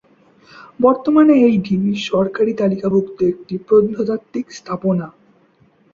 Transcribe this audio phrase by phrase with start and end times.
[0.79, 5.07] বর্তমানে এই ঢিবি সরকারি তালিকাভুক্ত একটি প্রত্নতাত্ত্বিক স্থাপনা।